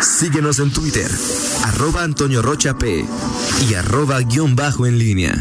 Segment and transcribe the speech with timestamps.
[0.00, 1.10] Síguenos en Twitter,
[1.64, 3.04] arroba Antonio Rocha P
[3.68, 5.34] y arroba guion bajo en línea.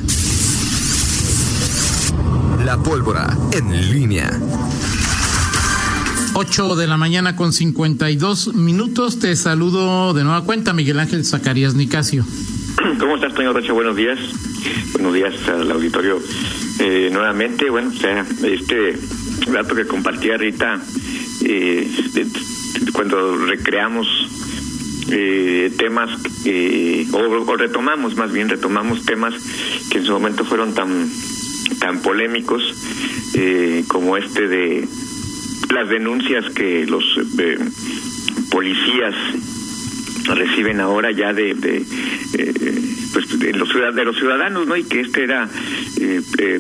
[2.66, 4.30] La pólvora en línea.
[6.34, 9.20] 8 de la mañana con 52 minutos.
[9.20, 12.26] Te saludo de nueva cuenta, Miguel Ángel Zacarías Nicasio.
[13.00, 13.72] ¿Cómo estás, Antonio Rocha?
[13.72, 14.20] Buenos días.
[14.92, 16.20] Buenos días al auditorio.
[16.80, 19.00] Eh, nuevamente, bueno, o sea, este
[19.52, 20.82] dato que compartía Rita,
[21.46, 21.90] eh,
[22.94, 24.08] cuando recreamos
[25.12, 26.10] eh, temas
[26.46, 29.34] eh, o, retomamos más bien retomamos temas
[29.90, 31.10] que en su momento fueron tan
[31.80, 32.62] tan polémicos
[33.36, 34.88] eh, como este de
[35.74, 37.04] las denuncias que los
[37.40, 37.58] eh,
[38.52, 39.16] policías
[40.26, 41.84] reciben ahora ya de, de
[43.14, 45.50] pues de los de los ciudadanos no y que este era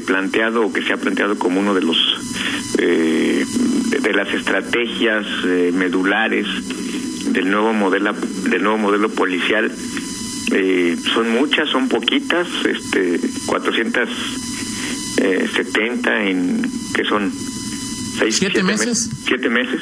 [0.07, 1.97] planteado o que se ha planteado como uno de los
[2.77, 5.25] de las estrategias
[5.73, 6.47] medulares
[7.33, 8.13] del nuevo modelo
[8.49, 9.69] del nuevo modelo policial
[10.51, 16.61] eh, son muchas son poquitas este 470 en
[16.93, 17.31] que son
[18.19, 19.09] seis siete, meses?
[19.25, 19.81] siete meses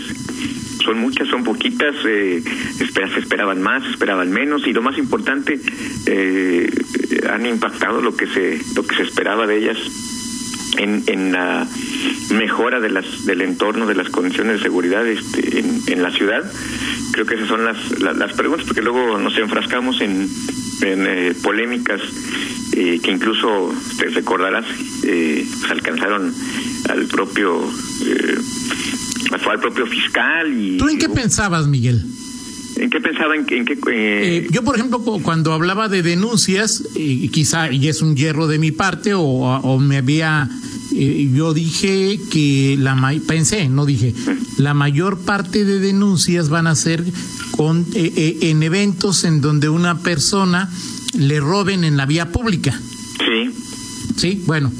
[0.83, 2.43] son muchas son poquitas eh,
[2.77, 2.85] se
[3.19, 5.59] esperaban más esperaban menos y lo más importante
[6.05, 6.69] eh,
[7.29, 9.77] han impactado lo que se lo que se esperaba de ellas
[10.77, 11.67] en, en la
[12.31, 16.43] mejora de las del entorno de las condiciones de seguridad este, en, en la ciudad
[17.11, 20.29] creo que esas son las, las, preguntas, porque luego nos enfrascamos en,
[20.81, 21.99] en eh, polémicas
[22.73, 24.65] eh, que incluso, te recordarás,
[25.03, 26.31] eh, pues alcanzaron
[26.89, 27.59] al propio,
[28.05, 28.37] eh,
[29.31, 30.53] al propio fiscal.
[30.53, 32.05] y ¿Tú en qué pensabas, Miguel?
[32.75, 33.35] ¿En qué pensaba?
[33.35, 34.47] ¿En, en qué, eh...
[34.51, 38.71] yo, por ejemplo, cuando hablaba de denuncias, eh, quizá, y es un hierro de mi
[38.71, 40.47] parte, o, o me había
[40.93, 42.95] eh, yo dije que la
[43.27, 44.13] pensé, no dije,
[44.57, 47.03] la mayor parte de denuncias van a ser
[47.51, 50.69] con eh, eh, en eventos en donde una persona
[51.17, 52.79] le roben en la vía pública.
[53.19, 53.51] Sí.
[54.15, 54.71] Sí, bueno,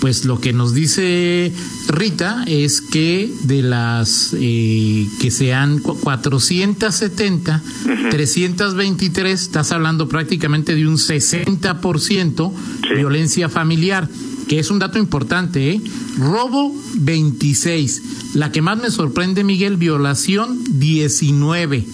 [0.00, 1.52] pues lo que nos dice
[1.88, 7.62] Rita es que de las que sean 470,
[8.10, 12.52] 323, estás hablando prácticamente de un 60%
[12.94, 14.08] violencia familiar
[14.48, 15.80] que es un dato importante, ¿eh?
[16.18, 18.34] Robo 26.
[18.34, 21.86] La que más me sorprende, Miguel, violación 19.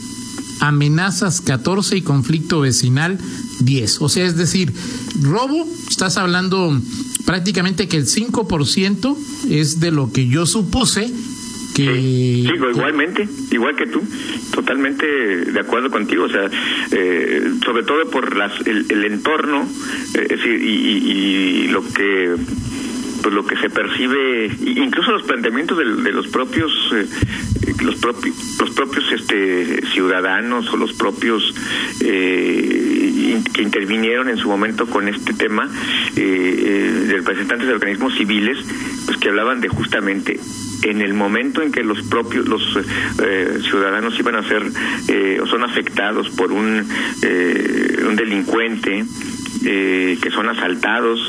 [0.60, 3.18] Amenazas 14 y conflicto vecinal
[3.60, 4.02] 10.
[4.02, 4.72] O sea, es decir,
[5.20, 6.80] robo, estás hablando
[7.24, 9.16] prácticamente que el 5%
[9.50, 11.12] es de lo que yo supuse
[11.74, 11.84] que...
[11.84, 14.02] Sí, igualmente, igual que tú,
[14.52, 16.50] totalmente de acuerdo contigo, o sea,
[16.90, 19.66] eh, sobre todo por las, el, el entorno,
[20.14, 22.36] eh, y, y, y, lo que
[23.22, 27.06] pues lo que se percibe incluso los planteamientos de, de los propios eh,
[27.82, 31.54] los propios los propios este ciudadanos o los propios
[32.00, 35.70] eh, que intervinieron en su momento con este tema
[36.16, 38.58] eh, de representantes de organismos civiles
[39.06, 40.40] pues que hablaban de justamente
[40.82, 42.62] en el momento en que los propios los
[43.22, 44.62] eh, ciudadanos iban a ser
[45.08, 46.86] eh, o son afectados por un
[47.22, 49.04] eh, un delincuente
[49.64, 51.20] eh, que son asaltados,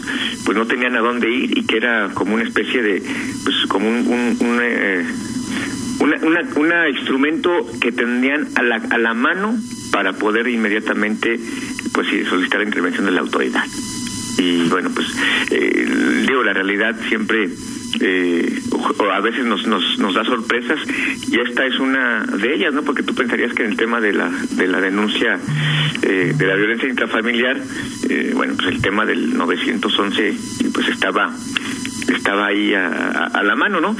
[0.44, 3.04] pues no tenían a dónde ir y que era como una especie de,
[3.44, 5.06] pues como un, un, un eh,
[6.00, 9.56] una, una, una, instrumento que tendrían a la, a la mano
[9.92, 11.40] para poder inmediatamente
[11.94, 13.64] pues solicitar la intervención de la autoridad.
[14.40, 15.08] Y bueno, pues
[15.52, 15.88] eh,
[16.28, 17.50] digo, la realidad siempre
[18.02, 20.80] eh, o, a veces nos, nos, nos da sorpresas
[21.30, 22.84] y esta es una de ellas, ¿no?
[22.84, 25.40] Porque tú pensarías que en el tema de la, de la denuncia
[26.02, 27.62] eh, de la violencia intrafamiliar,
[28.10, 30.34] eh, bueno, pues el tema del 911
[30.74, 31.34] pues estaba
[32.08, 33.96] estaba ahí a, a, la mano, ¿no?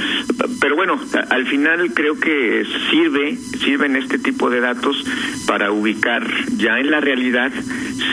[0.60, 1.00] Pero bueno,
[1.30, 5.04] al final creo que sirve, sirven este tipo de datos
[5.46, 6.26] para ubicar
[6.56, 7.52] ya en la realidad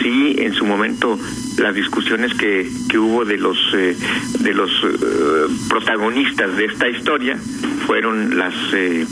[0.02, 1.18] si en su momento
[1.58, 3.96] las discusiones que, que hubo de los eh,
[4.40, 7.36] de los eh, protagonistas de esta historia
[7.86, 9.06] fueron las eh,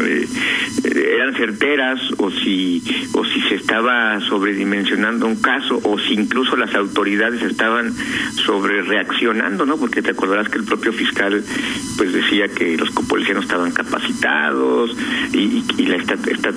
[0.00, 0.26] eh,
[1.16, 2.82] eran certeras o si
[3.12, 7.92] o si se estaba sobredimensionando un caso o si incluso las autoridades estaban
[8.34, 9.76] sobre reaccionando, ¿no?
[9.76, 11.42] Porque te acordarás que el propio fiscal
[11.96, 14.96] pues decía que los policías no estaban capacitados
[15.32, 16.52] y, y, la, esta, esta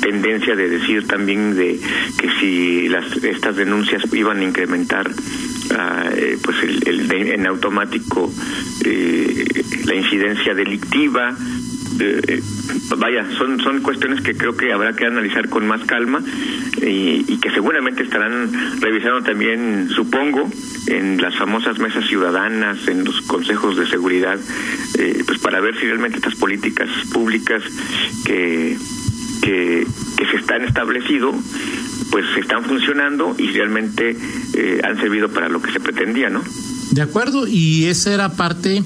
[0.00, 1.78] tendencia de decir también de
[2.18, 8.32] que si las estas denuncias iban a incrementar uh, pues el, el en automático
[8.84, 11.36] eh, la incidencia delictiva
[11.98, 12.42] eh,
[12.96, 16.22] vaya, son, son cuestiones que creo que habrá que analizar con más calma
[16.80, 18.50] y, y, que seguramente estarán
[18.80, 20.48] revisando también, supongo,
[20.86, 24.38] en las famosas mesas ciudadanas, en los consejos de seguridad,
[24.98, 27.62] eh, pues para ver si realmente estas políticas públicas
[28.24, 28.76] que
[29.40, 29.86] que,
[30.30, 31.32] se están establecido
[32.10, 34.16] pues están funcionando y realmente
[34.54, 36.42] eh, han servido para lo que se pretendía, ¿no?
[36.90, 38.82] De acuerdo, y esa era parte,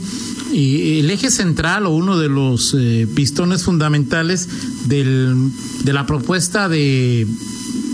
[0.52, 4.48] y el eje central o uno de los eh, pistones fundamentales
[4.86, 5.50] del,
[5.82, 7.26] de la propuesta de,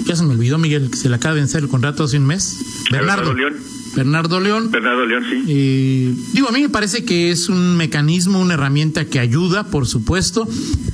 [0.04, 2.26] ya se me olvidó Miguel, que se le acaba de vencer el contrato hace un
[2.26, 2.58] mes,
[2.90, 3.34] Bernardo.
[3.34, 3.79] León.
[3.94, 4.70] Bernardo León.
[4.70, 6.14] Bernardo León, sí.
[6.32, 10.48] Digo, a mí me parece que es un mecanismo, una herramienta que ayuda, por supuesto,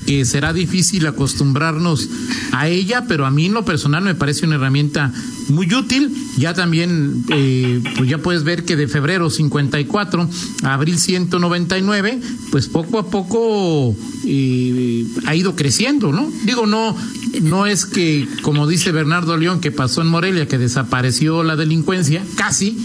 [0.07, 2.09] que será difícil acostumbrarnos
[2.53, 5.13] a ella, pero a mí en lo personal me parece una herramienta
[5.49, 6.13] muy útil.
[6.37, 10.29] Ya también, eh, pues ya puedes ver que de febrero 54
[10.63, 12.21] a abril 199,
[12.51, 13.95] pues poco a poco
[14.27, 16.31] eh, ha ido creciendo, ¿no?
[16.45, 16.97] Digo, no,
[17.43, 22.23] no es que, como dice Bernardo León, que pasó en Morelia, que desapareció la delincuencia,
[22.37, 22.79] casi,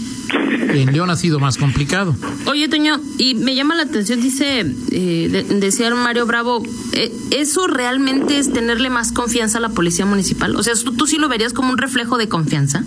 [0.72, 2.14] en León ha sido más complicado.
[2.46, 6.62] Oye, Toño, y me llama la atención, dice, eh, decía Mario Bravo,
[6.92, 10.56] eh, ¿eso realmente es tenerle más confianza a la policía municipal?
[10.56, 12.84] O sea, ¿tú, ¿tú sí lo verías como un reflejo de confianza?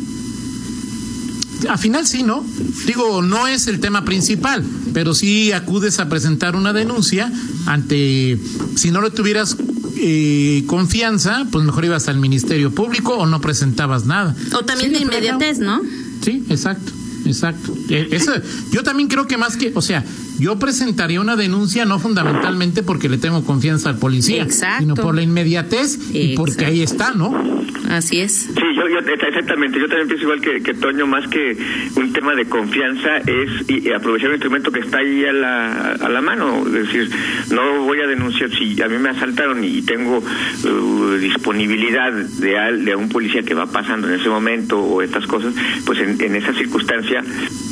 [1.70, 2.46] Al final sí, ¿no?
[2.86, 4.64] Digo, no es el tema principal,
[4.94, 7.32] pero sí acudes a presentar una denuncia
[7.66, 8.38] ante,
[8.76, 9.58] si no le tuvieras
[9.98, 14.36] eh, confianza, pues mejor ibas al Ministerio Público o no presentabas nada.
[14.54, 15.82] O también de inmediatez, ¿no?
[16.22, 16.92] Sí, exacto.
[17.26, 17.76] Exacto.
[17.90, 18.32] Eh, eso,
[18.72, 20.04] yo también creo que más que, o sea,
[20.40, 24.48] yo presentaría una denuncia no fundamentalmente porque le tengo confianza al policía,
[24.80, 27.56] sino por la inmediatez y porque ahí está, ¿no?
[27.90, 28.34] Así es.
[28.34, 29.80] Sí, yo, exactamente.
[29.80, 31.58] Yo también pienso igual que, Toño, más que
[31.96, 36.10] un tema de confianza es y, aprovechar el instrumento que está ahí a la, a
[36.10, 36.66] la mano.
[36.68, 37.10] Es decir,
[37.52, 42.96] no voy a denunciar si a mí me asaltaron y tengo uh, disponibilidad de, de
[42.96, 45.54] un policía que va pasando en ese momento o estas cosas,
[45.86, 47.24] pues en, en esa circunstancia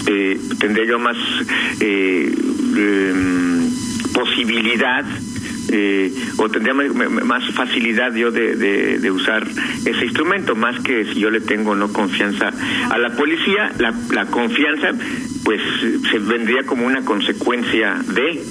[0.07, 1.17] eh, tendré yo más
[1.79, 2.31] eh,
[2.77, 3.69] em,
[4.13, 5.05] posibilidad
[5.69, 9.47] eh, o tendría más facilidad yo de, usar
[9.85, 12.51] ese instrumento, más que si yo le tengo no confianza
[12.89, 14.91] a la policía, la, la confianza
[15.43, 15.61] pues
[16.11, 18.43] se vendría como una consecuencia de...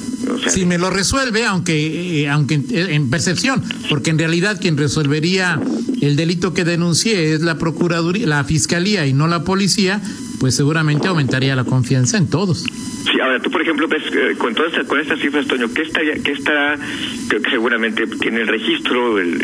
[0.48, 5.60] si me lo resuelve, aunque, aunque en percepción, porque en realidad quien resolvería
[6.00, 10.00] el delito que denuncié es la Procuraduría, la Fiscalía y no la policía,
[10.42, 12.64] pues seguramente aumentaría la confianza en todos.
[12.64, 16.00] Sí, ahora tú, por ejemplo, ves eh, con todas con estas cifras, Toño, ¿qué está,
[16.00, 16.76] qué está
[17.30, 19.38] que seguramente tiene el registro, el,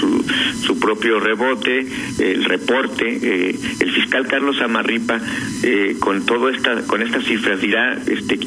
[0.00, 0.24] su,
[0.62, 1.86] su, propio rebote,
[2.18, 5.20] el reporte, eh, el fiscal Carlos Amarripa,
[5.62, 8.38] eh, con todo esta, con estas cifras dirá, este,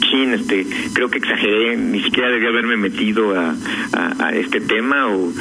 [0.00, 3.54] chin, este, creo que exageré, ni siquiera debía haberme metido a,
[3.92, 5.32] a, este tema o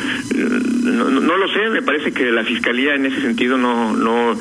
[0.84, 4.38] no, no, lo sé, me parece que la fiscalía en ese sentido no, no,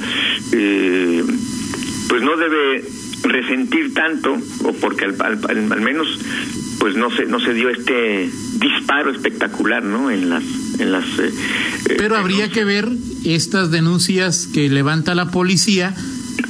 [2.09, 2.85] pues no debe
[3.23, 6.07] resentir tanto o porque al, al, menos
[6.79, 10.45] pues no se no se dio este disparo espectacular no en las
[10.79, 11.33] en las eh,
[11.89, 12.89] eh, pero habría que ver
[13.25, 15.95] estas denuncias que levanta la policía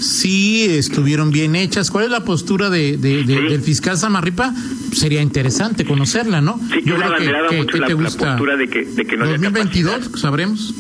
[0.01, 1.91] si estuvieron bien hechas.
[1.91, 4.55] ¿Cuál es la postura de, del fiscal Samarripa?
[4.93, 6.59] Sería interesante conocerla, ¿no?
[6.73, 10.75] Sí, yo, creo que, mucho la, postura de que, de que no 2022, sabremos.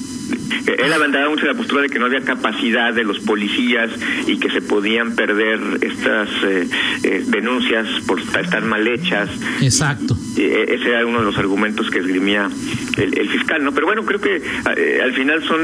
[0.66, 3.90] Él abandonaba mucho la postura de que no había capacidad de los policías
[4.26, 6.68] y que se podían perder estas eh,
[7.02, 9.30] eh, denuncias por estar mal hechas.
[9.60, 10.16] Exacto.
[10.36, 12.48] E, ese era uno de los argumentos que esgrimía
[12.96, 13.72] el, fiscal, ¿no?
[13.72, 14.36] Pero bueno, creo que
[14.76, 15.60] eh, al final son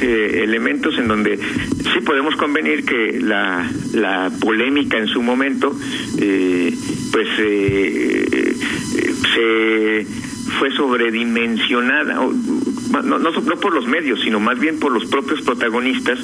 [0.00, 5.74] elementos en donde sí podemos convenir que la, la polémica en su momento,
[7.12, 7.28] pues
[9.34, 10.06] se
[10.58, 12.20] fue sobredimensionada
[12.90, 16.18] no, no, por los medios, sino más bien por los propios protagonistas,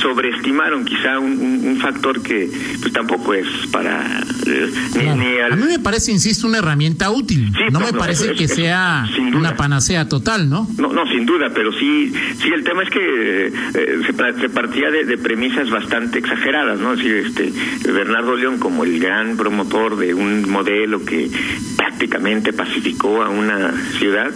[0.00, 2.50] sobreestimaron quizá un, factor que
[2.80, 4.22] pues tampoco es para...
[4.46, 7.50] Eh, A mí me parece, insisto, una herramienta útil.
[7.70, 10.68] no, me parece que sea una panacea total, ¿no?
[10.78, 10.92] ¿no?
[10.92, 15.70] No, sin duda, pero sí, sí el tema es que eh, se, partía de, premisas
[15.70, 16.94] bastante exageradas, ¿no?
[16.94, 17.52] Es este,
[17.90, 21.30] Bernardo León como el gran promotor de un modelo que
[21.76, 24.30] prácticamente pacificó a una ciudad,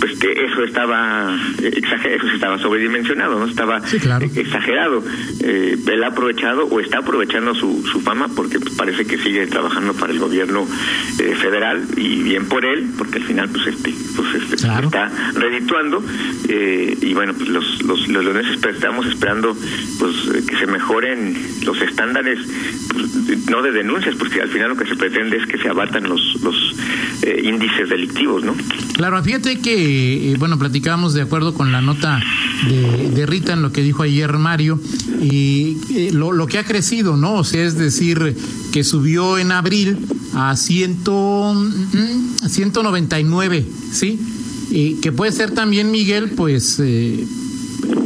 [0.00, 1.21] pues que eso estaba
[1.62, 5.02] exagerado, estaba sobredimensionado, no estaba exagerado.
[5.40, 9.94] Eh, él ha aprovechado o está aprovechando su, su fama porque parece que sigue trabajando
[9.94, 10.66] para el gobierno
[11.18, 16.02] eh, federal y bien por él, porque al final pues este, pues este está redituando
[16.48, 19.56] eh, y bueno pues los los, los leoneses estamos esperando
[19.98, 22.38] pues que se mejoren los estándares
[22.92, 26.08] pues, no de denuncias porque al final lo que se pretende es que se abatan
[26.08, 26.74] los los
[27.42, 28.54] índices delictivos, ¿no?
[28.94, 30.58] Claro, fíjate que bueno
[31.14, 32.20] de acuerdo con la nota
[32.68, 34.80] de, Rita en lo que dijo ayer Mario,
[35.20, 37.34] y eh, lo, lo, que ha crecido, ¿no?
[37.34, 38.36] O sea, es decir,
[38.72, 39.98] que subió en abril
[40.34, 41.54] a ciento,
[42.46, 44.18] 199, mm, ¿sí?
[44.70, 47.26] y que puede ser también, Miguel, pues eh,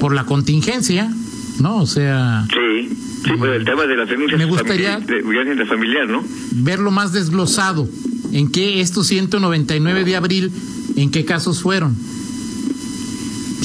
[0.01, 1.13] por la contingencia,
[1.61, 1.79] ¿no?
[1.79, 2.47] O sea...
[2.49, 2.89] Sí,
[3.25, 6.25] sí, pues el tema de las denuncias Me gustaría- de violencia intrafamiliar, ¿no?
[6.53, 7.89] verlo más desglosado.
[8.33, 10.51] ¿En qué estos 199 de abril,
[10.97, 11.97] en qué casos fueron?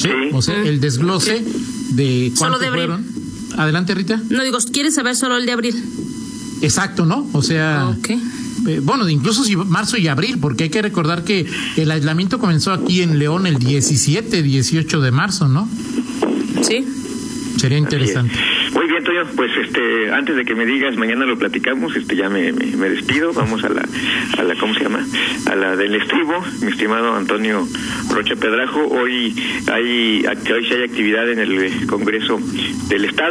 [0.02, 0.08] Sí.
[0.32, 1.42] O sea, el desglose
[1.90, 2.82] de Solo cuántos de abril.
[2.86, 3.06] fueron.
[3.58, 4.20] Adelante, Rita.
[4.30, 5.84] No digo, ¿quieres saber solo el de abril?
[6.62, 7.28] Exacto, ¿no?
[7.32, 8.10] O sea, Ok.
[8.10, 12.72] eh, bueno, incluso si marzo y abril, porque hay que recordar que el aislamiento comenzó
[12.72, 15.68] aquí en León el 17, 18 de marzo, ¿no?
[16.62, 16.86] Sí.
[17.58, 18.34] Sería interesante.
[18.92, 22.52] Bien, Toño, pues este, antes de que me digas, mañana lo platicamos, este, ya me,
[22.52, 23.88] me, despido, vamos a la,
[24.36, 25.02] a la, ¿cómo se llama?
[25.50, 27.66] A la del estribo, mi estimado Antonio
[28.10, 29.34] Rocha Pedrajo, hoy
[29.72, 32.38] hay, hoy sí hay actividad en el eh, Congreso
[32.88, 33.30] del Estado,